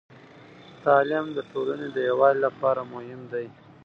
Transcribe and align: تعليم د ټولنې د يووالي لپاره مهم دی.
تعليم 0.85 1.25
د 1.33 1.39
ټولنې 1.51 1.87
د 1.91 1.97
يووالي 2.09 2.39
لپاره 2.47 2.81
مهم 2.93 3.21
دی. 3.33 3.45